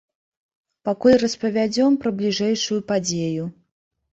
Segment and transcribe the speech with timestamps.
[0.87, 3.45] Пакуль распавядзем пра бліжэйшую падзею.